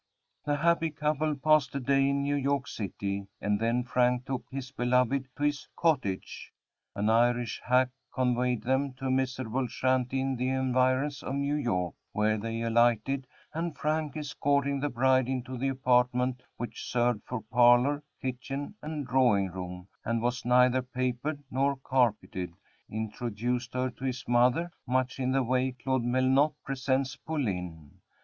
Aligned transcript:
The 0.45 0.55
happy 0.55 0.89
couple 0.89 1.35
passed 1.35 1.75
a 1.75 1.79
day 1.79 2.09
in 2.09 2.23
New 2.23 2.33
York 2.33 2.65
city, 2.67 3.27
and 3.39 3.59
then 3.59 3.83
Frank 3.83 4.25
took 4.25 4.43
his 4.49 4.71
beloved 4.71 5.27
to 5.37 5.43
his 5.43 5.67
"cottage." 5.75 6.51
An 6.95 7.07
Irish 7.07 7.61
hack 7.63 7.89
conveyed 8.11 8.63
them 8.63 8.93
to 8.93 9.05
a 9.05 9.11
miserable 9.11 9.67
shanty 9.67 10.19
in 10.19 10.37
the 10.37 10.49
environs 10.49 11.21
of 11.21 11.35
New 11.35 11.53
York, 11.53 11.93
where 12.13 12.39
they 12.39 12.63
alighted, 12.63 13.27
and 13.53 13.77
Frank, 13.77 14.17
escorting 14.17 14.79
the 14.79 14.89
bride 14.89 15.29
into 15.29 15.55
the 15.55 15.69
apartment 15.69 16.41
which 16.57 16.89
served 16.89 17.21
for 17.23 17.39
parlor, 17.43 18.01
kitchen, 18.19 18.73
and 18.81 19.05
drawing 19.05 19.51
room, 19.51 19.87
and 20.03 20.23
was 20.23 20.43
neither 20.45 20.81
papered 20.81 21.43
nor 21.51 21.75
carpeted, 21.75 22.51
introduced 22.89 23.75
her 23.75 23.91
to 23.91 24.05
his 24.05 24.27
mother, 24.27 24.71
much 24.87 25.19
in 25.19 25.31
the 25.31 25.43
way 25.43 25.71
Claude 25.73 26.01
Melnotte 26.01 26.55
presents 26.63 27.15
Pauline. 27.17 27.99